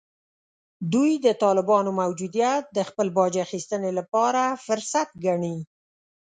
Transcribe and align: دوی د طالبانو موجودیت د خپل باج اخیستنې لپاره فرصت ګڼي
دوی 0.93 1.11
د 1.25 1.27
طالبانو 1.43 1.89
موجودیت 2.01 2.63
د 2.75 2.79
خپل 2.89 3.07
باج 3.17 3.33
اخیستنې 3.45 3.91
لپاره 3.99 4.41
فرصت 4.65 5.07
ګڼي 5.25 5.57